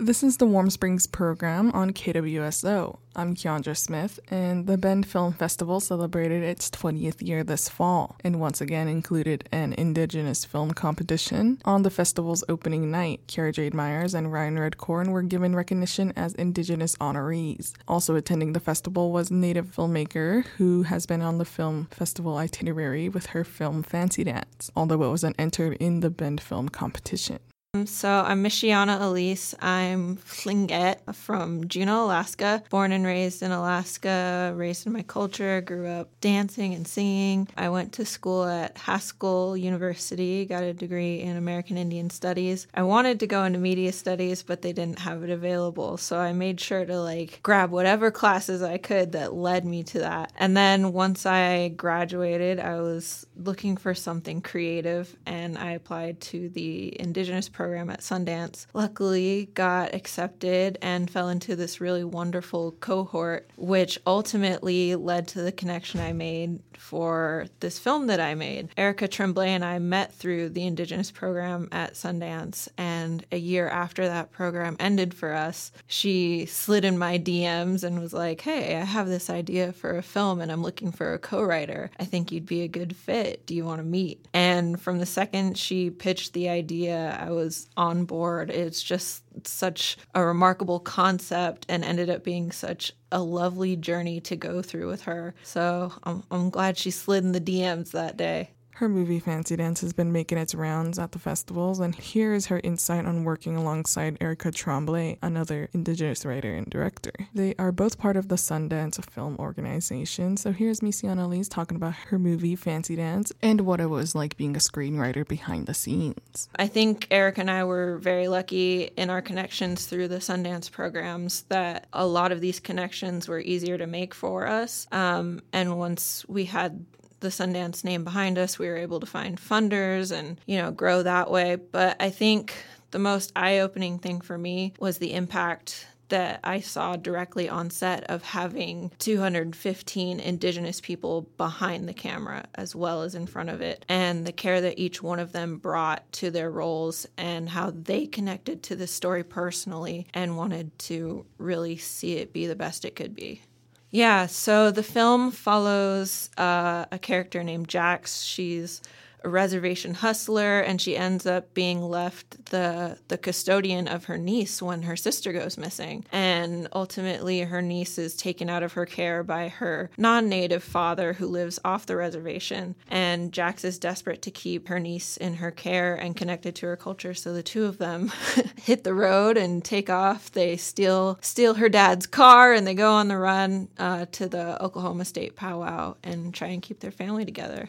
This 0.00 0.22
is 0.22 0.36
the 0.36 0.46
Warm 0.46 0.70
Springs 0.70 1.08
program 1.08 1.72
on 1.72 1.90
KWSO. 1.90 2.98
I'm 3.16 3.34
Keandra 3.34 3.76
Smith, 3.76 4.20
and 4.30 4.68
the 4.68 4.78
Bend 4.78 5.06
Film 5.06 5.32
Festival 5.32 5.80
celebrated 5.80 6.44
its 6.44 6.70
20th 6.70 7.20
year 7.20 7.42
this 7.42 7.68
fall, 7.68 8.14
and 8.22 8.38
once 8.38 8.60
again 8.60 8.86
included 8.86 9.48
an 9.50 9.72
Indigenous 9.72 10.44
film 10.44 10.70
competition. 10.70 11.60
On 11.64 11.82
the 11.82 11.90
festival's 11.90 12.44
opening 12.48 12.92
night, 12.92 13.22
Cara 13.26 13.50
Jade 13.50 13.74
Myers 13.74 14.14
and 14.14 14.32
Ryan 14.32 14.58
Redcorn 14.58 15.08
were 15.08 15.22
given 15.22 15.56
recognition 15.56 16.12
as 16.14 16.32
Indigenous 16.34 16.94
honorees. 16.98 17.72
Also 17.88 18.14
attending 18.14 18.52
the 18.52 18.60
festival 18.60 19.10
was 19.10 19.32
Native 19.32 19.66
filmmaker 19.74 20.44
who 20.58 20.84
has 20.84 21.06
been 21.06 21.22
on 21.22 21.38
the 21.38 21.44
film 21.44 21.88
festival 21.90 22.36
itinerary 22.36 23.08
with 23.08 23.26
her 23.26 23.42
film 23.42 23.82
Fancy 23.82 24.22
Dance, 24.22 24.70
although 24.76 25.02
it 25.02 25.08
wasn't 25.08 25.34
entered 25.40 25.76
in 25.80 25.98
the 25.98 26.10
Bend 26.10 26.40
Film 26.40 26.68
competition. 26.68 27.40
Um, 27.74 27.86
so 27.86 28.08
I'm 28.08 28.42
Miciana 28.42 28.98
Alise. 28.98 29.54
I'm 29.60 30.16
Tlingit 30.16 31.14
from 31.14 31.68
Juneau, 31.68 32.06
Alaska. 32.06 32.62
Born 32.70 32.92
and 32.92 33.04
raised 33.04 33.42
in 33.42 33.52
Alaska, 33.52 34.54
raised 34.56 34.86
in 34.86 34.94
my 34.94 35.02
culture, 35.02 35.60
grew 35.60 35.86
up 35.86 36.08
dancing 36.22 36.72
and 36.72 36.88
singing. 36.88 37.46
I 37.58 37.68
went 37.68 37.92
to 37.92 38.06
school 38.06 38.44
at 38.46 38.78
Haskell 38.78 39.54
University, 39.54 40.46
got 40.46 40.62
a 40.62 40.72
degree 40.72 41.20
in 41.20 41.36
American 41.36 41.76
Indian 41.76 42.08
Studies. 42.08 42.66
I 42.72 42.84
wanted 42.84 43.20
to 43.20 43.26
go 43.26 43.44
into 43.44 43.58
media 43.58 43.92
studies, 43.92 44.42
but 44.42 44.62
they 44.62 44.72
didn't 44.72 45.00
have 45.00 45.22
it 45.22 45.28
available. 45.28 45.98
So 45.98 46.18
I 46.18 46.32
made 46.32 46.58
sure 46.62 46.86
to 46.86 46.98
like 46.98 47.40
grab 47.42 47.70
whatever 47.70 48.10
classes 48.10 48.62
I 48.62 48.78
could 48.78 49.12
that 49.12 49.34
led 49.34 49.66
me 49.66 49.82
to 49.84 49.98
that. 49.98 50.32
And 50.36 50.56
then 50.56 50.94
once 50.94 51.26
I 51.26 51.68
graduated, 51.68 52.60
I 52.60 52.80
was 52.80 53.26
looking 53.36 53.76
for 53.76 53.92
something 53.92 54.40
creative 54.40 55.14
and 55.26 55.58
I 55.58 55.72
applied 55.72 56.22
to 56.22 56.48
the 56.48 56.98
Indigenous 56.98 57.50
program 57.58 57.90
at 57.90 57.98
Sundance. 57.98 58.66
Luckily, 58.72 59.50
got 59.54 59.92
accepted 59.92 60.78
and 60.80 61.10
fell 61.10 61.28
into 61.28 61.56
this 61.56 61.80
really 61.80 62.04
wonderful 62.04 62.70
cohort, 62.78 63.50
which 63.56 63.98
ultimately 64.06 64.94
led 64.94 65.26
to 65.26 65.42
the 65.42 65.50
connection 65.50 65.98
I 65.98 66.12
made 66.12 66.60
for 66.78 67.46
this 67.58 67.80
film 67.80 68.06
that 68.06 68.20
I 68.20 68.36
made. 68.36 68.68
Erica 68.76 69.08
Tremblay 69.08 69.48
and 69.48 69.64
I 69.64 69.80
met 69.80 70.14
through 70.14 70.50
the 70.50 70.66
Indigenous 70.66 71.10
program 71.10 71.68
at 71.72 71.94
Sundance, 71.94 72.68
and 72.78 73.26
a 73.32 73.38
year 73.38 73.68
after 73.68 74.06
that 74.06 74.30
program 74.30 74.76
ended 74.78 75.12
for 75.12 75.32
us, 75.32 75.72
she 75.88 76.46
slid 76.46 76.84
in 76.84 76.96
my 76.96 77.18
DMs 77.18 77.82
and 77.82 78.00
was 78.00 78.12
like, 78.12 78.40
Hey, 78.42 78.76
I 78.76 78.84
have 78.84 79.08
this 79.08 79.28
idea 79.28 79.72
for 79.72 79.96
a 79.96 80.02
film 80.02 80.40
and 80.40 80.52
I'm 80.52 80.62
looking 80.62 80.92
for 80.92 81.12
a 81.12 81.18
co 81.18 81.42
writer. 81.42 81.90
I 81.98 82.04
think 82.04 82.30
you'd 82.30 82.46
be 82.46 82.62
a 82.62 82.68
good 82.68 82.94
fit. 82.94 83.46
Do 83.46 83.54
you 83.56 83.64
want 83.64 83.80
to 83.80 83.84
meet? 83.84 84.26
And 84.32 84.80
from 84.80 85.00
the 85.00 85.06
second 85.06 85.58
she 85.58 85.90
pitched 85.90 86.34
the 86.34 86.48
idea, 86.48 87.18
I 87.20 87.30
was 87.30 87.47
was 87.48 87.66
on 87.78 88.04
board. 88.04 88.50
It's 88.50 88.82
just 88.82 89.22
such 89.46 89.96
a 90.14 90.22
remarkable 90.22 90.80
concept 90.80 91.64
and 91.70 91.82
ended 91.82 92.10
up 92.10 92.22
being 92.22 92.52
such 92.52 92.92
a 93.10 93.22
lovely 93.22 93.74
journey 93.74 94.20
to 94.20 94.36
go 94.36 94.60
through 94.60 94.88
with 94.88 95.02
her. 95.02 95.34
So 95.42 95.90
I'm, 96.04 96.22
I'm 96.30 96.50
glad 96.50 96.76
she 96.76 96.90
slid 96.90 97.24
in 97.24 97.32
the 97.32 97.40
DMs 97.40 97.92
that 97.92 98.18
day. 98.18 98.50
Her 98.78 98.88
movie 98.88 99.18
Fancy 99.18 99.56
Dance 99.56 99.80
has 99.80 99.92
been 99.92 100.12
making 100.12 100.38
its 100.38 100.54
rounds 100.54 101.00
at 101.00 101.10
the 101.10 101.18
festivals, 101.18 101.80
and 101.80 101.92
here 101.96 102.32
is 102.32 102.46
her 102.46 102.60
insight 102.62 103.06
on 103.06 103.24
working 103.24 103.56
alongside 103.56 104.16
Erica 104.20 104.52
Tremblay, 104.52 105.18
another 105.20 105.68
Indigenous 105.72 106.24
writer 106.24 106.54
and 106.54 106.64
director. 106.70 107.10
They 107.34 107.56
are 107.58 107.72
both 107.72 107.98
part 107.98 108.16
of 108.16 108.28
the 108.28 108.36
Sundance 108.36 109.04
Film 109.10 109.34
Organization, 109.40 110.36
so 110.36 110.52
here's 110.52 110.78
Miciana 110.78 111.26
Alise 111.26 111.50
talking 111.50 111.74
about 111.74 111.94
her 111.94 112.20
movie 112.20 112.54
Fancy 112.54 112.94
Dance 112.94 113.32
and 113.42 113.62
what 113.62 113.80
it 113.80 113.86
was 113.86 114.14
like 114.14 114.36
being 114.36 114.54
a 114.54 114.60
screenwriter 114.60 115.26
behind 115.26 115.66
the 115.66 115.74
scenes. 115.74 116.48
I 116.54 116.68
think 116.68 117.08
Erica 117.10 117.40
and 117.40 117.50
I 117.50 117.64
were 117.64 117.98
very 117.98 118.28
lucky 118.28 118.90
in 118.96 119.10
our 119.10 119.22
connections 119.22 119.86
through 119.86 120.06
the 120.06 120.18
Sundance 120.18 120.70
programs 120.70 121.42
that 121.48 121.88
a 121.92 122.06
lot 122.06 122.30
of 122.30 122.40
these 122.40 122.60
connections 122.60 123.26
were 123.26 123.40
easier 123.40 123.76
to 123.76 123.88
make 123.88 124.14
for 124.14 124.46
us. 124.46 124.86
Um, 124.92 125.40
and 125.52 125.80
once 125.80 126.24
we 126.28 126.44
had 126.44 126.86
the 127.20 127.28
Sundance 127.28 127.84
name 127.84 128.04
behind 128.04 128.38
us, 128.38 128.58
we 128.58 128.68
were 128.68 128.76
able 128.76 129.00
to 129.00 129.06
find 129.06 129.40
funders 129.40 130.12
and, 130.12 130.40
you 130.46 130.56
know, 130.56 130.70
grow 130.70 131.02
that 131.02 131.30
way. 131.30 131.56
But 131.56 131.96
I 132.00 132.10
think 132.10 132.54
the 132.90 132.98
most 132.98 133.32
eye 133.36 133.58
opening 133.58 133.98
thing 133.98 134.20
for 134.20 134.38
me 134.38 134.74
was 134.78 134.98
the 134.98 135.14
impact 135.14 135.86
that 136.08 136.40
I 136.42 136.60
saw 136.60 136.96
directly 136.96 137.48
on 137.48 137.68
set 137.68 138.04
of 138.04 138.22
having 138.22 138.90
215 138.98 140.20
Indigenous 140.20 140.80
people 140.80 141.28
behind 141.36 141.86
the 141.86 141.92
camera 141.92 142.46
as 142.54 142.74
well 142.74 143.02
as 143.02 143.14
in 143.14 143.26
front 143.26 143.50
of 143.50 143.60
it, 143.60 143.84
and 143.90 144.26
the 144.26 144.32
care 144.32 144.60
that 144.62 144.78
each 144.78 145.02
one 145.02 145.18
of 145.18 145.32
them 145.32 145.58
brought 145.58 146.10
to 146.12 146.30
their 146.30 146.50
roles 146.50 147.06
and 147.18 147.50
how 147.50 147.70
they 147.70 148.06
connected 148.06 148.62
to 148.62 148.76
the 148.76 148.86
story 148.86 149.22
personally 149.22 150.06
and 150.14 150.38
wanted 150.38 150.76
to 150.78 151.26
really 151.36 151.76
see 151.76 152.14
it 152.14 152.32
be 152.32 152.46
the 152.46 152.56
best 152.56 152.86
it 152.86 152.96
could 152.96 153.14
be. 153.14 153.42
Yeah, 153.90 154.26
so 154.26 154.70
the 154.70 154.82
film 154.82 155.30
follows 155.30 156.28
uh, 156.36 156.84
a 156.92 156.98
character 156.98 157.42
named 157.42 157.68
Jax. 157.68 158.22
She's 158.22 158.82
a 159.24 159.28
reservation 159.28 159.94
hustler, 159.94 160.60
and 160.60 160.80
she 160.80 160.96
ends 160.96 161.26
up 161.26 161.54
being 161.54 161.82
left 161.82 162.46
the 162.46 162.98
the 163.08 163.18
custodian 163.18 163.88
of 163.88 164.04
her 164.04 164.18
niece 164.18 164.62
when 164.62 164.82
her 164.82 164.96
sister 164.96 165.32
goes 165.32 165.58
missing. 165.58 166.04
And 166.12 166.68
ultimately, 166.72 167.40
her 167.40 167.62
niece 167.62 167.98
is 167.98 168.16
taken 168.16 168.48
out 168.48 168.62
of 168.62 168.74
her 168.74 168.86
care 168.86 169.22
by 169.22 169.48
her 169.48 169.90
non-native 169.96 170.62
father, 170.62 171.14
who 171.14 171.26
lives 171.26 171.58
off 171.64 171.86
the 171.86 171.96
reservation. 171.96 172.74
And 172.88 173.32
Jax 173.32 173.64
is 173.64 173.78
desperate 173.78 174.22
to 174.22 174.30
keep 174.30 174.68
her 174.68 174.78
niece 174.78 175.16
in 175.16 175.34
her 175.34 175.50
care 175.50 175.94
and 175.94 176.16
connected 176.16 176.54
to 176.56 176.66
her 176.66 176.76
culture. 176.76 177.14
So 177.14 177.32
the 177.32 177.42
two 177.42 177.64
of 177.64 177.78
them 177.78 178.12
hit 178.56 178.84
the 178.84 178.94
road 178.94 179.36
and 179.36 179.64
take 179.64 179.90
off. 179.90 180.30
They 180.32 180.56
steal 180.56 181.18
steal 181.20 181.54
her 181.54 181.68
dad's 181.68 182.06
car, 182.06 182.52
and 182.52 182.66
they 182.66 182.74
go 182.74 182.92
on 182.92 183.08
the 183.08 183.18
run 183.18 183.68
uh, 183.78 184.06
to 184.12 184.28
the 184.28 184.62
Oklahoma 184.62 185.04
State 185.04 185.36
powwow 185.36 185.96
and 186.02 186.32
try 186.32 186.48
and 186.48 186.62
keep 186.62 186.80
their 186.80 186.90
family 186.90 187.24
together. 187.24 187.68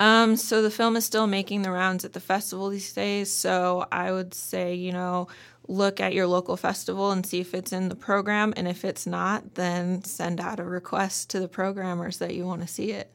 Um, 0.00 0.36
so 0.36 0.62
the 0.62 0.70
film 0.70 0.96
is 0.96 1.04
still 1.04 1.26
making 1.26 1.62
the 1.62 1.72
rounds 1.72 2.04
at 2.04 2.12
the 2.12 2.20
festival 2.20 2.68
these 2.68 2.92
days. 2.92 3.32
So 3.32 3.86
I 3.90 4.12
would 4.12 4.32
say, 4.32 4.74
you 4.74 4.92
know, 4.92 5.28
look 5.66 6.00
at 6.00 6.14
your 6.14 6.26
local 6.26 6.56
festival 6.56 7.10
and 7.10 7.26
see 7.26 7.40
if 7.40 7.52
it's 7.52 7.72
in 7.72 7.88
the 7.88 7.96
program. 7.96 8.54
And 8.56 8.68
if 8.68 8.84
it's 8.84 9.06
not, 9.06 9.54
then 9.54 10.04
send 10.04 10.40
out 10.40 10.60
a 10.60 10.64
request 10.64 11.30
to 11.30 11.40
the 11.40 11.48
programmers 11.48 12.18
that 12.18 12.34
you 12.34 12.46
want 12.46 12.62
to 12.62 12.68
see 12.68 12.92
it. 12.92 13.12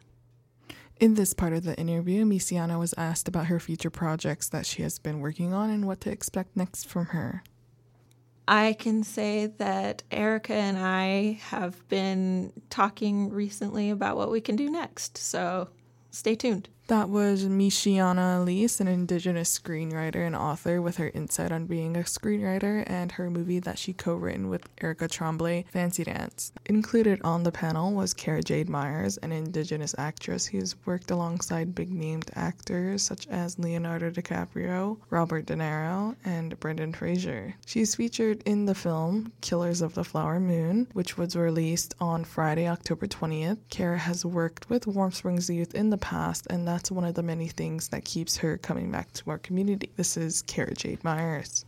In 1.00 1.16
this 1.16 1.34
part 1.34 1.54
of 1.54 1.64
the 1.64 1.78
interview, 1.78 2.24
Miciana 2.24 2.78
was 2.80 2.94
asked 2.98 3.28
about 3.28 3.48
her 3.48 3.60
future 3.60 3.90
projects 3.90 4.48
that 4.50 4.66
she 4.66 4.84
has 4.84 5.00
been 5.00 5.20
working 5.20 5.54
on 5.54 5.70
and 5.70 5.88
what 5.88 6.02
to 6.02 6.12
expect 6.12 6.56
next 6.56 6.88
from 6.88 7.08
her. 7.08 7.44
I 8.48 8.74
can 8.74 9.04
say 9.04 9.48
that 9.58 10.04
Erica 10.12 10.54
and 10.54 10.78
I 10.78 11.40
have 11.50 11.88
been 11.88 12.52
talking 12.70 13.30
recently 13.30 13.90
about 13.90 14.18
what 14.18 14.32
we 14.32 14.42
can 14.42 14.56
do 14.56 14.70
next. 14.70 15.18
So 15.18 15.70
stay 16.14 16.36
tuned. 16.36 16.70
That 16.88 17.08
was 17.08 17.46
Miciana 17.46 18.44
Alise, 18.44 18.82
an 18.82 18.90
Indigenous 18.90 19.58
screenwriter 19.58 20.28
and 20.28 20.36
author, 20.36 20.82
with 20.82 20.98
her 20.98 21.10
insight 21.14 21.50
on 21.50 21.66
being 21.66 21.96
a 21.96 22.02
screenwriter 22.02 22.84
and 22.86 23.14
her 23.14 23.30
movie 23.30 23.60
that 23.60 23.80
she 23.80 23.94
co 23.94 24.16
written 24.16 24.50
with 24.50 24.68
Erica 24.82 25.08
Tremblay, 25.08 25.64
Fancy 25.72 26.04
Dance. 26.04 26.52
Included 26.66 27.22
on 27.24 27.44
the 27.44 27.54
panel 27.54 27.94
was 27.94 28.14
Cara 28.14 28.44
Jade 28.44 28.68
Myers, 28.68 29.16
an 29.18 29.32
Indigenous 29.32 29.96
actress 29.98 30.46
who's 30.46 30.76
worked 30.86 31.10
alongside 31.10 31.74
big 31.74 31.90
named 31.90 32.30
actors 32.36 33.02
such 33.02 33.28
as 33.28 33.58
Leonardo 33.58 34.12
DiCaprio, 34.12 34.98
Robert 35.10 35.46
De 35.46 35.56
Niro, 35.56 36.18
and 36.26 36.60
Brendan 36.60 36.92
Fraser. 36.92 37.56
She's 37.66 37.96
featured 37.96 38.44
in 38.46 38.66
the 38.66 38.76
film 38.76 39.32
Killers 39.40 39.82
of 39.82 39.94
the 39.94 40.04
Flower 40.04 40.38
Moon, 40.38 40.90
which 40.92 41.18
was 41.18 41.38
released 41.38 41.96
on 42.02 42.26
Friday, 42.26 42.68
October 42.68 43.08
20th. 43.08 43.60
Cara 43.70 43.98
has 43.98 44.26
worked 44.26 44.70
with 44.70 44.86
Warm 44.86 45.14
Springs 45.14 45.50
Youth 45.50 45.74
in 45.74 45.90
the 45.90 45.98
past, 45.98 46.46
and 46.50 46.73
that's 46.74 46.92
one 46.92 47.06
of 47.06 47.14
the 47.14 47.22
many 47.22 47.48
things 47.48 47.90
that 47.90 48.04
keeps 48.04 48.38
her 48.38 48.58
coming 48.58 48.90
back 48.90 49.12
to 49.14 49.30
our 49.30 49.38
community. 49.38 49.92
This 49.96 50.18
is 50.18 50.42
Cara 50.42 50.74
Jade 50.74 51.04
Myers. 51.04 51.66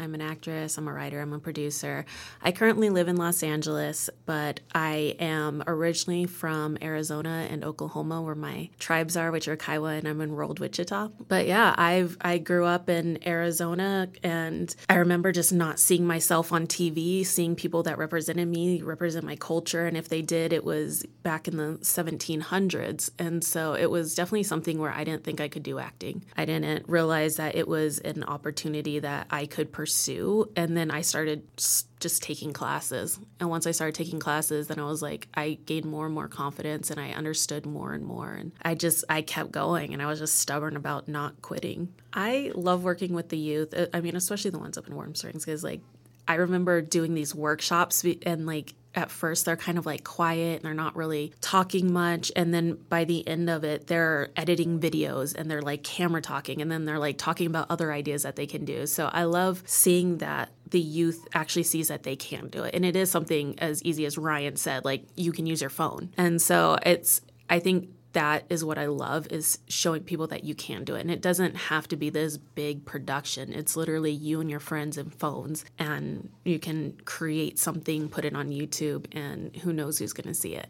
I'm 0.00 0.14
an 0.14 0.22
actress, 0.22 0.78
I'm 0.78 0.88
a 0.88 0.92
writer, 0.92 1.20
I'm 1.20 1.34
a 1.34 1.38
producer. 1.38 2.06
I 2.40 2.52
currently 2.52 2.88
live 2.88 3.06
in 3.06 3.16
Los 3.16 3.42
Angeles, 3.42 4.08
but 4.24 4.60
I 4.74 5.14
am 5.20 5.62
originally 5.66 6.24
from 6.24 6.78
Arizona 6.80 7.46
and 7.50 7.62
Oklahoma, 7.62 8.22
where 8.22 8.34
my 8.34 8.70
tribes 8.78 9.14
are, 9.14 9.30
which 9.30 9.46
are 9.46 9.56
Kiowa, 9.56 9.90
and 9.90 10.08
I'm 10.08 10.22
enrolled 10.22 10.58
Wichita. 10.58 11.08
But 11.28 11.46
yeah, 11.46 11.74
I've 11.76 12.16
I 12.22 12.38
grew 12.38 12.64
up 12.64 12.88
in 12.88 13.18
Arizona, 13.28 14.08
and 14.22 14.74
I 14.88 14.94
remember 14.94 15.32
just 15.32 15.52
not 15.52 15.78
seeing 15.78 16.06
myself 16.06 16.50
on 16.50 16.66
TV, 16.66 17.26
seeing 17.26 17.54
people 17.54 17.82
that 17.82 17.98
represented 17.98 18.48
me 18.48 18.80
represent 18.80 19.26
my 19.26 19.36
culture, 19.36 19.86
and 19.86 19.98
if 19.98 20.08
they 20.08 20.22
did, 20.22 20.54
it 20.54 20.64
was 20.64 21.04
back 21.22 21.46
in 21.46 21.58
the 21.58 21.78
1700s, 21.82 23.10
and 23.18 23.44
so 23.44 23.74
it 23.74 23.90
was 23.90 24.14
definitely 24.14 24.44
something 24.44 24.78
where 24.78 24.92
I 24.92 25.04
didn't 25.04 25.24
think 25.24 25.42
I 25.42 25.48
could 25.48 25.62
do 25.62 25.78
acting. 25.78 26.24
I 26.38 26.46
didn't 26.46 26.88
realize 26.88 27.36
that 27.36 27.54
it 27.54 27.68
was 27.68 27.98
an 27.98 28.24
opportunity 28.24 28.98
that 28.98 29.26
I 29.30 29.44
could 29.44 29.72
pursue 29.72 29.89
pursue. 29.90 30.48
And 30.54 30.76
then 30.76 30.92
I 30.92 31.00
started 31.00 31.42
just 31.56 32.22
taking 32.22 32.52
classes. 32.52 33.18
And 33.40 33.50
once 33.50 33.66
I 33.66 33.72
started 33.72 33.96
taking 33.96 34.20
classes, 34.20 34.68
then 34.68 34.78
I 34.78 34.84
was 34.84 35.02
like, 35.02 35.26
I 35.34 35.58
gained 35.66 35.84
more 35.84 36.06
and 36.06 36.14
more 36.14 36.28
confidence 36.28 36.90
and 36.90 37.00
I 37.00 37.10
understood 37.10 37.66
more 37.66 37.92
and 37.92 38.04
more. 38.04 38.32
And 38.32 38.52
I 38.62 38.76
just, 38.76 39.04
I 39.08 39.22
kept 39.22 39.50
going 39.50 39.92
and 39.92 40.00
I 40.00 40.06
was 40.06 40.20
just 40.20 40.38
stubborn 40.38 40.76
about 40.76 41.08
not 41.08 41.42
quitting. 41.42 41.92
I 42.12 42.52
love 42.54 42.84
working 42.84 43.14
with 43.14 43.30
the 43.30 43.38
youth. 43.38 43.74
Uh, 43.74 43.86
I 43.92 44.00
mean, 44.00 44.14
especially 44.14 44.52
the 44.52 44.60
ones 44.60 44.78
up 44.78 44.86
in 44.86 44.94
Warm 44.94 45.16
Springs, 45.16 45.44
because 45.44 45.64
like 45.64 45.80
I 46.28 46.34
remember 46.34 46.80
doing 46.80 47.14
these 47.14 47.34
workshops 47.34 48.04
and 48.24 48.46
like 48.46 48.74
at 48.94 49.10
first 49.10 49.44
they're 49.44 49.56
kind 49.56 49.78
of 49.78 49.86
like 49.86 50.04
quiet 50.04 50.56
and 50.56 50.62
they're 50.62 50.74
not 50.74 50.96
really 50.96 51.32
talking 51.40 51.92
much. 51.92 52.32
And 52.34 52.52
then 52.52 52.74
by 52.88 53.04
the 53.04 53.26
end 53.26 53.48
of 53.48 53.64
it 53.64 53.86
they're 53.86 54.30
editing 54.36 54.80
videos 54.80 55.34
and 55.34 55.50
they're 55.50 55.62
like 55.62 55.82
camera 55.82 56.20
talking. 56.20 56.60
And 56.60 56.70
then 56.70 56.84
they're 56.84 56.98
like 56.98 57.18
talking 57.18 57.46
about 57.46 57.66
other 57.70 57.92
ideas 57.92 58.22
that 58.22 58.36
they 58.36 58.46
can 58.46 58.64
do. 58.64 58.86
So 58.86 59.08
i 59.12 59.24
love 59.24 59.62
seeing 59.66 60.18
that 60.18 60.50
the 60.68 60.80
youth 60.80 61.26
actually 61.34 61.64
sees 61.64 61.88
that 61.88 62.04
they 62.04 62.16
can 62.16 62.48
do 62.48 62.64
it. 62.64 62.74
And 62.74 62.84
it 62.84 62.96
is 62.96 63.10
something 63.10 63.58
as 63.58 63.82
easy 63.82 64.04
as 64.06 64.18
ryan 64.18 64.56
said 64.56 64.84
like 64.84 65.04
you 65.16 65.32
can 65.32 65.46
use 65.46 65.60
your 65.60 65.70
phone. 65.70 66.12
And 66.16 66.40
so 66.40 66.78
it's 66.84 67.20
i 67.48 67.58
think 67.58 67.90
that 68.12 68.44
is 68.48 68.64
what 68.64 68.78
I 68.78 68.86
love 68.86 69.28
is 69.30 69.58
showing 69.68 70.02
people 70.02 70.26
that 70.28 70.44
you 70.44 70.54
can 70.54 70.84
do 70.84 70.94
it. 70.96 71.00
And 71.00 71.10
it 71.10 71.20
doesn't 71.20 71.56
have 71.56 71.86
to 71.88 71.96
be 71.96 72.10
this 72.10 72.36
big 72.36 72.84
production. 72.84 73.52
It's 73.52 73.76
literally 73.76 74.10
you 74.10 74.40
and 74.40 74.50
your 74.50 74.60
friends 74.60 74.98
and 74.98 75.14
phones 75.14 75.64
and 75.78 76.30
you 76.44 76.58
can 76.58 76.96
create 77.04 77.58
something, 77.58 78.08
put 78.08 78.24
it 78.24 78.34
on 78.34 78.50
YouTube 78.50 79.06
and 79.12 79.54
who 79.56 79.72
knows 79.72 79.98
who's 79.98 80.12
going 80.12 80.28
to 80.28 80.34
see 80.34 80.54
it. 80.54 80.68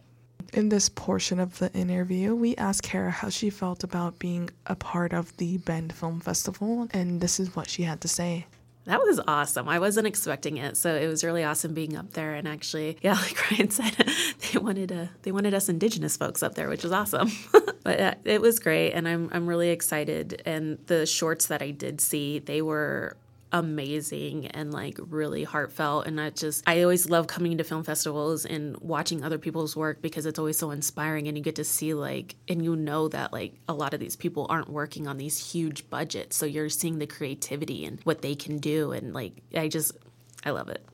In 0.53 0.69
this 0.69 0.89
portion 0.89 1.39
of 1.39 1.59
the 1.59 1.73
interview, 1.75 2.35
we 2.35 2.57
asked 2.57 2.83
Cara 2.83 3.11
how 3.11 3.29
she 3.29 3.51
felt 3.51 3.85
about 3.85 4.19
being 4.19 4.51
a 4.67 4.75
part 4.75 5.13
of 5.13 5.37
the 5.37 5.59
Bend 5.59 5.93
Film 5.93 6.19
Festival, 6.19 6.89
and 6.93 7.21
this 7.21 7.39
is 7.39 7.55
what 7.55 7.71
she 7.71 7.85
had 7.85 8.01
to 8.01 8.09
say. 8.09 8.47
That 8.87 9.01
was 9.01 9.21
awesome. 9.27 9.69
I 9.69 9.79
wasn't 9.79 10.07
expecting 10.07 10.57
it, 10.57 10.77
so 10.77 10.95
it 10.95 11.07
was 11.07 11.23
really 11.23 11.45
awesome 11.45 11.75
being 11.75 11.97
up 11.97 12.13
there. 12.15 12.35
And 12.35 12.49
actually, 12.49 12.97
yeah, 13.03 13.15
like 13.15 13.51
Ryan 13.51 13.71
said, 13.71 13.95
they 14.53 14.59
wanted 14.59 14.91
a, 14.91 15.11
they 15.23 15.33
wanted 15.33 15.55
us 15.55 15.69
Indigenous 15.69 16.17
folks 16.17 16.43
up 16.43 16.55
there, 16.55 16.69
which 16.69 16.83
was 16.83 16.93
awesome. 16.93 17.31
but 17.85 18.01
uh, 18.01 18.15
it 18.25 18.41
was 18.41 18.59
great, 18.59 18.93
and 18.93 19.07
I'm 19.07 19.29
I'm 19.33 19.47
really 19.47 19.71
excited. 19.71 20.43
And 20.47 20.79
the 20.87 21.07
shorts 21.07 21.47
that 21.49 21.63
I 21.63 21.71
did 21.71 22.01
see, 22.01 22.39
they 22.39 22.63
were 22.63 23.17
amazing 23.53 24.47
and 24.49 24.73
like 24.73 24.97
really 25.09 25.43
heartfelt 25.43 26.07
and 26.07 26.21
I 26.21 26.31
just 26.31 26.63
I 26.69 26.83
always 26.83 27.11
love 27.11 27.27
coming 27.27 27.59
to 27.59 27.65
film 27.65 27.83
festivals 27.83 28.45
and 28.47 28.77
watching 28.79 29.25
other 29.25 29.39
people's 29.39 29.77
work 29.77 30.01
because 30.01 30.25
it's 30.25 30.39
always 30.39 30.57
so 30.57 30.71
inspiring 30.71 31.27
and 31.27 31.37
you 31.37 31.43
get 31.43 31.57
to 31.57 31.65
see 31.65 31.93
like 31.95 32.37
and 32.49 32.65
you 32.65 32.77
know 32.77 33.09
that 33.09 33.33
like 33.33 33.55
a 33.69 33.75
lot 33.75 33.93
of 33.93 33.99
these 33.99 34.15
people 34.15 34.47
aren't 34.49 34.69
working 34.69 35.09
on 35.09 35.17
these 35.17 35.53
huge 35.53 35.91
budgets 35.91 36.37
so 36.37 36.47
you're 36.47 36.69
seeing 36.69 36.99
the 36.99 37.07
creativity 37.07 37.85
and 37.85 37.99
what 38.05 38.23
they 38.23 38.37
can 38.37 38.59
do 38.59 38.93
and 38.93 39.13
like 39.15 39.43
I 39.55 39.67
just 39.67 39.93
I 40.45 40.51
love 40.51 40.69
it. 40.69 40.85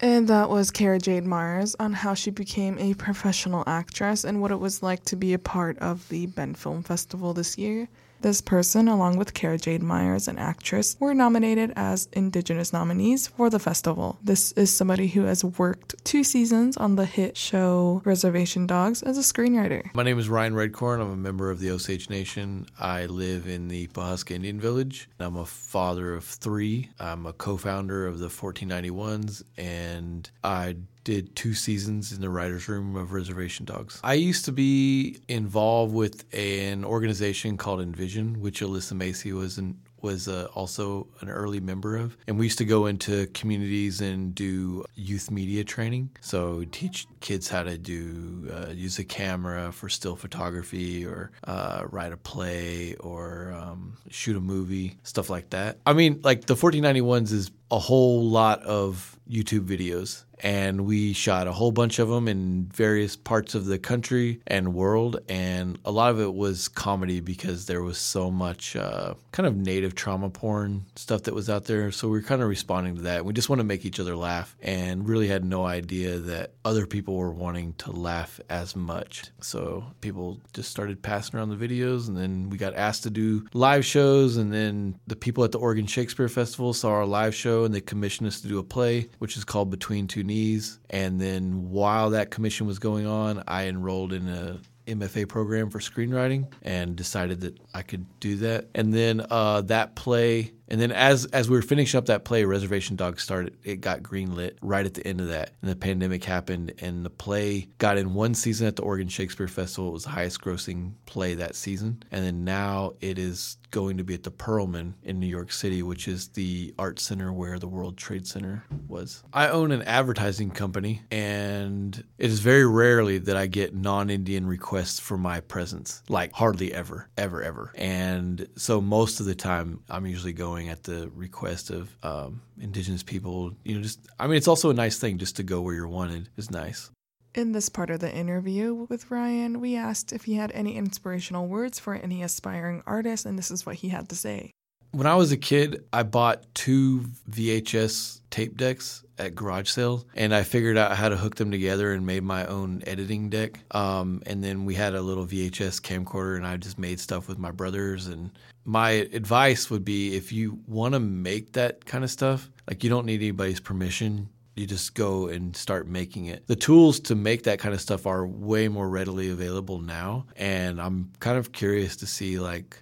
And 0.00 0.28
that 0.28 0.50
was 0.50 0.70
Cara 0.70 0.98
Jade 0.98 1.24
Myers 1.24 1.76
on 1.78 1.92
how 1.92 2.14
she 2.14 2.30
became 2.30 2.78
a 2.78 2.94
professional 2.94 3.64
actress 3.66 4.24
and 4.24 4.40
what 4.42 4.50
it 4.50 4.58
was 4.58 4.82
like 4.82 5.04
to 5.04 5.16
be 5.16 5.32
a 5.32 5.38
part 5.38 5.78
of 5.78 6.08
the 6.08 6.26
Bend 6.26 6.58
Film 6.58 6.82
Festival 6.82 7.32
this 7.32 7.56
year. 7.56 7.88
This 8.24 8.40
person, 8.40 8.88
along 8.88 9.18
with 9.18 9.34
Cara 9.34 9.58
Jade 9.58 9.82
Myers, 9.82 10.28
an 10.28 10.38
actress, 10.38 10.96
were 10.98 11.12
nominated 11.12 11.74
as 11.76 12.08
Indigenous 12.14 12.72
nominees 12.72 13.26
for 13.26 13.50
the 13.50 13.58
festival. 13.58 14.18
This 14.22 14.52
is 14.52 14.74
somebody 14.74 15.08
who 15.08 15.24
has 15.24 15.44
worked 15.44 15.94
two 16.06 16.24
seasons 16.24 16.78
on 16.78 16.96
the 16.96 17.04
hit 17.04 17.36
show 17.36 18.00
Reservation 18.06 18.66
Dogs 18.66 19.02
as 19.02 19.18
a 19.18 19.20
screenwriter. 19.20 19.94
My 19.94 20.04
name 20.04 20.18
is 20.18 20.30
Ryan 20.30 20.54
Redcorn. 20.54 21.02
I'm 21.02 21.10
a 21.10 21.16
member 21.16 21.50
of 21.50 21.60
the 21.60 21.70
Osage 21.70 22.08
Nation. 22.08 22.64
I 22.80 23.04
live 23.04 23.46
in 23.46 23.68
the 23.68 23.88
Pawhuska 23.88 24.30
Indian 24.30 24.58
Village. 24.58 25.10
I'm 25.20 25.36
a 25.36 25.44
father 25.44 26.14
of 26.14 26.24
three. 26.24 26.88
I'm 26.98 27.26
a 27.26 27.34
co 27.34 27.58
founder 27.58 28.06
of 28.06 28.20
the 28.20 28.28
1491s, 28.28 29.42
and 29.58 30.30
I 30.42 30.76
did 31.04 31.36
two 31.36 31.54
seasons 31.54 32.12
in 32.12 32.20
the 32.20 32.30
writer's 32.30 32.68
room 32.68 32.96
of 32.96 33.12
Reservation 33.12 33.64
Dogs. 33.64 34.00
I 34.02 34.14
used 34.14 34.44
to 34.46 34.52
be 34.52 35.20
involved 35.28 35.94
with 35.94 36.24
an 36.34 36.84
organization 36.84 37.56
called 37.56 37.80
Envision, 37.80 38.40
which 38.40 38.60
Alyssa 38.60 38.94
Macy 38.94 39.32
was 39.32 39.58
an 39.58 39.78
was 40.04 40.28
uh, 40.28 40.46
also 40.54 41.08
an 41.22 41.30
early 41.30 41.58
member 41.58 41.96
of. 41.96 42.16
And 42.28 42.38
we 42.38 42.44
used 42.44 42.58
to 42.58 42.66
go 42.66 42.86
into 42.86 43.26
communities 43.28 44.02
and 44.02 44.34
do 44.34 44.84
youth 44.94 45.30
media 45.30 45.64
training. 45.64 46.10
So 46.20 46.64
teach 46.70 47.06
kids 47.20 47.48
how 47.48 47.62
to 47.62 47.78
do 47.78 48.52
uh, 48.52 48.70
use 48.70 48.98
a 48.98 49.04
camera 49.04 49.72
for 49.72 49.88
still 49.88 50.14
photography 50.14 51.06
or 51.06 51.32
uh, 51.44 51.84
write 51.90 52.12
a 52.12 52.18
play 52.18 52.94
or 52.96 53.52
um, 53.58 53.96
shoot 54.10 54.36
a 54.36 54.40
movie, 54.40 54.98
stuff 55.04 55.30
like 55.30 55.50
that. 55.50 55.78
I 55.86 55.94
mean, 55.94 56.20
like 56.22 56.44
the 56.44 56.54
1491s 56.54 57.32
is 57.32 57.50
a 57.70 57.78
whole 57.78 58.28
lot 58.28 58.62
of 58.62 59.18
YouTube 59.30 59.66
videos 59.66 60.24
and 60.40 60.82
we 60.82 61.12
shot 61.12 61.46
a 61.46 61.52
whole 61.52 61.72
bunch 61.72 61.98
of 61.98 62.08
them 62.08 62.28
in 62.28 62.66
various 62.66 63.16
parts 63.16 63.54
of 63.54 63.66
the 63.66 63.78
country 63.78 64.40
and 64.46 64.74
world 64.74 65.20
and 65.28 65.78
a 65.84 65.90
lot 65.90 66.10
of 66.10 66.20
it 66.20 66.34
was 66.34 66.68
comedy 66.68 67.20
because 67.20 67.66
there 67.66 67.82
was 67.82 67.98
so 67.98 68.30
much 68.30 68.76
uh, 68.76 69.14
kind 69.32 69.46
of 69.46 69.56
native 69.56 69.94
trauma 69.94 70.28
porn 70.28 70.84
stuff 70.96 71.22
that 71.22 71.34
was 71.34 71.48
out 71.48 71.64
there. 71.64 71.90
So 71.90 72.08
we 72.08 72.18
were 72.18 72.26
kind 72.26 72.42
of 72.42 72.48
responding 72.48 72.96
to 72.96 73.02
that. 73.02 73.24
We 73.24 73.32
just 73.32 73.48
want 73.48 73.60
to 73.60 73.64
make 73.64 73.84
each 73.84 74.00
other 74.00 74.16
laugh 74.16 74.56
and 74.62 75.08
really 75.08 75.28
had 75.28 75.44
no 75.44 75.64
idea 75.64 76.18
that 76.18 76.52
other 76.64 76.86
people 76.86 77.14
were 77.14 77.32
wanting 77.32 77.74
to 77.78 77.92
laugh 77.92 78.40
as 78.48 78.76
much. 78.76 79.24
So 79.40 79.84
people 80.00 80.40
just 80.52 80.70
started 80.70 81.02
passing 81.02 81.38
around 81.38 81.50
the 81.50 81.68
videos 81.68 82.08
and 82.08 82.16
then 82.16 82.50
we 82.50 82.58
got 82.58 82.74
asked 82.74 83.04
to 83.04 83.10
do 83.10 83.46
live 83.52 83.84
shows 83.84 84.36
and 84.36 84.52
then 84.52 84.98
the 85.06 85.16
people 85.16 85.44
at 85.44 85.52
the 85.52 85.58
oregon 85.58 85.86
shakespeare 85.86 86.28
festival 86.28 86.72
saw 86.72 86.90
our 86.90 87.06
live 87.06 87.34
show 87.34 87.64
and 87.64 87.74
they 87.74 87.80
commissioned 87.80 88.26
us 88.26 88.40
to 88.40 88.48
do 88.48 88.58
a 88.58 88.62
play 88.62 89.08
which 89.18 89.36
is 89.36 89.44
called 89.44 89.70
between 89.70 90.06
two 90.06 90.24
knees. 90.24 90.78
And 90.90 91.20
then 91.20 91.70
while 91.70 92.10
that 92.10 92.30
commission 92.30 92.66
was 92.66 92.78
going 92.78 93.06
on, 93.06 93.42
I 93.46 93.66
enrolled 93.66 94.12
in 94.12 94.28
a 94.28 94.60
MFA 94.86 95.28
program 95.28 95.70
for 95.70 95.78
screenwriting 95.78 96.52
and 96.62 96.94
decided 96.94 97.40
that 97.42 97.58
I 97.72 97.82
could 97.82 98.06
do 98.20 98.36
that. 98.36 98.68
And 98.74 98.92
then 98.92 99.24
uh, 99.30 99.62
that 99.62 99.94
play 99.94 100.52
and 100.68 100.80
then 100.80 100.92
as 100.92 101.26
as 101.26 101.48
we 101.48 101.56
were 101.56 101.62
finishing 101.62 101.98
up 101.98 102.06
that 102.06 102.24
play, 102.24 102.44
Reservation 102.44 102.96
Dogs 102.96 103.22
started. 103.22 103.56
It 103.64 103.80
got 103.80 104.02
greenlit 104.02 104.56
right 104.62 104.86
at 104.86 104.94
the 104.94 105.06
end 105.06 105.20
of 105.20 105.28
that, 105.28 105.52
and 105.60 105.70
the 105.70 105.76
pandemic 105.76 106.24
happened, 106.24 106.72
and 106.78 107.04
the 107.04 107.10
play 107.10 107.68
got 107.78 107.98
in 107.98 108.14
one 108.14 108.34
season 108.34 108.66
at 108.66 108.76
the 108.76 108.82
Oregon 108.82 109.08
Shakespeare 109.08 109.48
Festival. 109.48 109.90
It 109.90 109.92
was 109.92 110.04
the 110.04 110.10
highest 110.10 110.40
grossing 110.40 110.92
play 111.06 111.34
that 111.34 111.54
season, 111.54 112.02
and 112.10 112.24
then 112.24 112.44
now 112.44 112.92
it 113.00 113.18
is 113.18 113.56
going 113.70 113.96
to 113.96 114.04
be 114.04 114.14
at 114.14 114.22
the 114.22 114.30
Perelman 114.30 114.92
in 115.02 115.18
New 115.18 115.26
York 115.26 115.50
City, 115.50 115.82
which 115.82 116.06
is 116.06 116.28
the 116.28 116.72
art 116.78 117.00
center 117.00 117.32
where 117.32 117.58
the 117.58 117.66
World 117.66 117.96
Trade 117.96 118.24
Center 118.24 118.62
was. 118.86 119.24
I 119.32 119.48
own 119.48 119.72
an 119.72 119.82
advertising 119.82 120.52
company, 120.52 121.02
and 121.10 122.04
it 122.18 122.30
is 122.30 122.38
very 122.38 122.64
rarely 122.64 123.18
that 123.18 123.36
I 123.36 123.46
get 123.46 123.74
non-Indian 123.74 124.46
requests 124.46 125.00
for 125.00 125.18
my 125.18 125.40
presence, 125.40 126.04
like 126.08 126.32
hardly 126.32 126.72
ever, 126.72 127.08
ever, 127.18 127.42
ever. 127.42 127.72
And 127.74 128.46
so 128.56 128.80
most 128.80 129.18
of 129.18 129.26
the 129.26 129.34
time, 129.34 129.82
I'm 129.90 130.06
usually 130.06 130.32
going 130.32 130.53
going 130.54 130.68
at 130.68 130.84
the 130.84 131.10
request 131.14 131.70
of 131.70 131.96
um, 132.04 132.40
indigenous 132.60 133.02
people. 133.02 133.52
You 133.64 133.76
know, 133.76 133.82
just 133.82 133.98
I 134.20 134.26
mean, 134.26 134.36
it's 134.36 134.48
also 134.48 134.70
a 134.70 134.74
nice 134.74 134.98
thing 134.98 135.18
just 135.18 135.36
to 135.36 135.42
go 135.42 135.60
where 135.60 135.74
you're 135.74 135.88
wanted 135.88 136.28
is 136.36 136.50
nice. 136.50 136.90
In 137.34 137.50
this 137.50 137.68
part 137.68 137.90
of 137.90 137.98
the 137.98 138.14
interview 138.14 138.86
with 138.88 139.10
Ryan, 139.10 139.60
we 139.60 139.74
asked 139.74 140.12
if 140.12 140.24
he 140.24 140.34
had 140.34 140.52
any 140.52 140.76
inspirational 140.76 141.48
words 141.48 141.80
for 141.80 141.94
any 141.94 142.22
aspiring 142.22 142.84
artist, 142.86 143.26
and 143.26 143.36
this 143.36 143.50
is 143.50 143.66
what 143.66 143.76
he 143.76 143.88
had 143.88 144.08
to 144.10 144.14
say. 144.14 144.52
When 144.94 145.08
I 145.08 145.16
was 145.16 145.32
a 145.32 145.36
kid, 145.36 145.82
I 145.92 146.04
bought 146.04 146.44
two 146.54 147.06
VHS 147.28 148.20
tape 148.30 148.56
decks 148.56 149.02
at 149.18 149.34
garage 149.34 149.68
sales, 149.68 150.06
and 150.14 150.32
I 150.32 150.44
figured 150.44 150.78
out 150.78 150.96
how 150.96 151.08
to 151.08 151.16
hook 151.16 151.34
them 151.34 151.50
together 151.50 151.92
and 151.92 152.06
made 152.06 152.22
my 152.22 152.46
own 152.46 152.80
editing 152.86 153.28
deck. 153.28 153.58
Um, 153.72 154.22
and 154.24 154.44
then 154.44 154.64
we 154.64 154.76
had 154.76 154.94
a 154.94 155.02
little 155.02 155.26
VHS 155.26 155.80
camcorder, 155.80 156.36
and 156.36 156.46
I 156.46 156.58
just 156.58 156.78
made 156.78 157.00
stuff 157.00 157.26
with 157.26 157.38
my 157.38 157.50
brothers. 157.50 158.06
And 158.06 158.30
my 158.64 158.90
advice 158.90 159.68
would 159.68 159.84
be 159.84 160.14
if 160.14 160.30
you 160.30 160.60
want 160.68 160.94
to 160.94 161.00
make 161.00 161.54
that 161.54 161.84
kind 161.86 162.04
of 162.04 162.10
stuff, 162.10 162.48
like 162.68 162.84
you 162.84 162.90
don't 162.90 163.04
need 163.04 163.20
anybody's 163.20 163.58
permission. 163.58 164.28
You 164.54 164.64
just 164.64 164.94
go 164.94 165.26
and 165.26 165.56
start 165.56 165.88
making 165.88 166.26
it. 166.26 166.46
The 166.46 166.54
tools 166.54 167.00
to 167.00 167.16
make 167.16 167.42
that 167.42 167.58
kind 167.58 167.74
of 167.74 167.80
stuff 167.80 168.06
are 168.06 168.24
way 168.24 168.68
more 168.68 168.88
readily 168.88 169.30
available 169.30 169.80
now, 169.80 170.26
and 170.36 170.80
I'm 170.80 171.10
kind 171.18 171.36
of 171.36 171.50
curious 171.50 171.96
to 171.96 172.06
see 172.06 172.38
like 172.38 172.80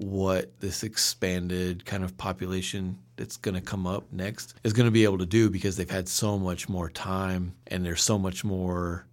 what 0.00 0.58
this 0.60 0.82
expanded 0.82 1.84
kind 1.84 2.02
of 2.02 2.16
population 2.16 2.98
that's 3.16 3.36
going 3.36 3.54
to 3.54 3.60
come 3.60 3.86
up 3.86 4.10
next 4.10 4.54
is 4.64 4.72
going 4.72 4.86
to 4.86 4.90
be 4.90 5.04
able 5.04 5.18
to 5.18 5.26
do 5.26 5.50
because 5.50 5.76
they've 5.76 5.90
had 5.90 6.08
so 6.08 6.38
much 6.38 6.70
more 6.70 6.88
time 6.88 7.54
and 7.66 7.84
there's 7.84 8.02
so 8.02 8.18
much 8.18 8.42
more 8.42 9.06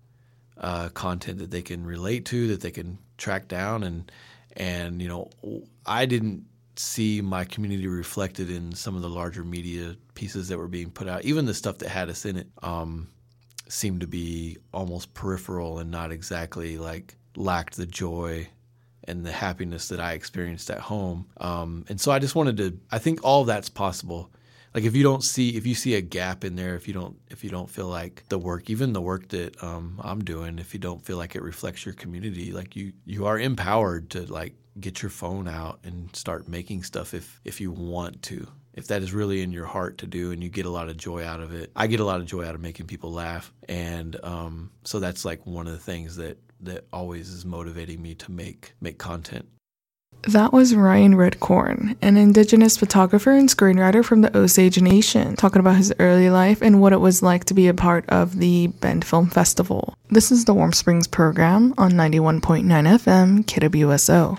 uh, 0.58 0.88
content 0.90 1.40
that 1.40 1.52
they 1.52 1.62
can 1.62 1.86
relate 1.86 2.24
to 2.24 2.48
that 2.48 2.62
they 2.62 2.72
can 2.72 2.98
track 3.18 3.50
down 3.50 3.84
and 3.84 4.10
and 4.56 5.02
you 5.02 5.10
know 5.10 5.30
I 5.86 6.06
didn't 6.06 6.46
see 6.78 7.22
my 7.22 7.44
community 7.44 7.88
reflected 7.88 8.50
in 8.50 8.74
some 8.74 8.96
of 8.96 9.02
the 9.02 9.10
larger 9.10 9.44
media 9.44 9.98
pieces 10.16 10.48
that 10.48 10.58
were 10.58 10.68
being 10.70 10.90
put 10.90 11.10
out. 11.10 11.26
Even 11.26 11.46
the 11.46 11.54
stuff 11.54 11.80
that 11.80 11.90
had 11.90 12.10
us 12.10 12.26
in 12.26 12.38
it 12.38 12.48
um, 12.64 13.10
seemed 13.68 14.02
to 14.02 14.08
be 14.08 14.58
almost 14.74 15.14
peripheral 15.14 15.80
and 15.80 15.92
not 15.92 16.14
exactly 16.14 16.78
like 16.78 17.16
lacked 17.36 17.76
the 17.76 17.86
joy 17.86 18.48
and 19.08 19.26
the 19.26 19.32
happiness 19.32 19.88
that 19.90 20.00
I 20.00 20.14
experienced 20.14 20.70
at 20.70 20.80
home. 20.80 21.28
Um, 21.38 21.86
and 21.90 22.00
so 22.00 22.12
I 22.12 22.20
just 22.20 22.36
wanted 22.36 22.58
to. 22.58 22.80
I 22.92 23.00
think 23.00 23.24
all 23.24 23.46
that's 23.46 23.70
possible. 23.70 24.32
Like 24.74 24.84
if 24.84 24.96
you 24.96 25.02
don't 25.02 25.24
see, 25.24 25.58
if 25.58 25.66
you 25.66 25.74
see 25.74 25.96
a 25.96 26.02
gap 26.02 26.44
in 26.44 26.56
there, 26.56 26.76
if 26.76 26.88
you 26.88 26.94
don't, 26.94 27.18
if 27.30 27.44
you 27.44 27.50
don't 27.50 27.70
feel 27.70 27.88
like 27.88 28.24
the 28.30 28.38
work, 28.38 28.70
even 28.70 28.94
the 28.94 29.02
work 29.02 29.30
that 29.30 29.62
um, 29.64 30.00
I'm 30.04 30.24
doing, 30.24 30.60
if 30.60 30.74
you 30.74 30.80
don't 30.80 31.04
feel 31.04 31.18
like 31.18 31.36
it 31.36 31.42
reflects 31.42 31.86
your 31.86 31.96
community, 31.96 32.52
like 32.52 32.76
you, 32.76 32.94
you 33.06 33.26
are 33.26 33.40
empowered 33.40 34.12
to 34.12 34.32
like 34.32 34.54
get 34.80 35.02
your 35.02 35.10
phone 35.10 35.48
out 35.48 35.80
and 35.84 36.16
start 36.16 36.48
making 36.48 36.84
stuff 36.84 37.16
if 37.16 37.42
if 37.44 37.60
you 37.60 37.72
want 37.72 38.22
to 38.22 38.48
if 38.78 38.88
that 38.88 39.02
is 39.02 39.12
really 39.12 39.42
in 39.42 39.52
your 39.52 39.66
heart 39.66 39.98
to 39.98 40.06
do 40.08 40.32
and 40.32 40.44
you 40.44 40.50
get 40.50 40.68
a 40.68 40.70
lot 40.70 40.88
of 40.88 40.96
joy 40.96 41.26
out 41.26 41.40
of 41.40 41.52
it. 41.52 41.72
I 41.76 41.88
get 41.88 42.00
a 42.00 42.06
lot 42.06 42.20
of 42.20 42.28
joy 42.28 42.46
out 42.46 42.54
of 42.54 42.62
making 42.62 42.86
people 42.86 43.12
laugh. 43.12 43.52
And 43.68 44.16
um, 44.24 44.70
so 44.84 45.00
that's 45.00 45.26
like 45.26 45.48
one 45.48 45.66
of 45.66 45.74
the 45.74 45.80
things 45.80 46.18
that, 46.18 46.38
that 46.62 46.86
always 46.92 47.30
is 47.30 47.46
motivating 47.46 48.02
me 48.02 48.16
to 48.16 48.32
make 48.32 48.74
make 48.82 48.98
content. 48.98 49.48
That 50.24 50.52
was 50.52 50.76
Ryan 50.76 51.14
Redcorn, 51.14 51.96
an 52.02 52.18
Indigenous 52.18 52.76
photographer 52.76 53.32
and 53.32 53.48
screenwriter 53.48 54.04
from 54.04 54.22
the 54.22 54.36
Osage 54.36 54.82
Nation, 54.82 55.36
talking 55.36 55.60
about 55.60 55.78
his 55.78 55.94
early 56.00 56.30
life 56.30 56.62
and 56.62 56.82
what 56.82 56.92
it 56.92 57.00
was 57.00 57.22
like 57.24 57.46
to 57.46 57.54
be 57.54 57.68
a 57.68 57.74
part 57.74 58.04
of 58.10 58.40
the 58.40 58.68
Bend 58.68 59.06
Film 59.06 59.30
Festival. 59.30 59.94
This 60.10 60.32
is 60.32 60.46
the 60.46 60.54
Warm 60.54 60.74
Springs 60.74 61.08
program 61.08 61.74
on 61.78 61.92
91.9 61.92 62.66
FM, 62.66 63.46
KWSO. 63.46 64.36